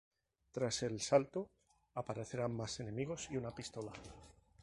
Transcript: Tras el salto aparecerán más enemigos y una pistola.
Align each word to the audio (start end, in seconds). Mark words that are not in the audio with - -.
Tras 0.51 0.81
el 0.81 0.99
salto 0.99 1.51
aparecerán 1.93 2.55
más 2.55 2.79
enemigos 2.79 3.27
y 3.29 3.37
una 3.37 3.53
pistola. 3.53 3.91